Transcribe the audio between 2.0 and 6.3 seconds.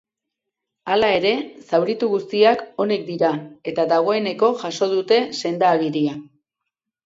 guztiak onik dira eta dagoeneko jaso dute senda-agiria.